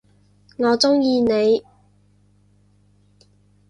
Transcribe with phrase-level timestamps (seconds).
[0.57, 1.63] 我中意你！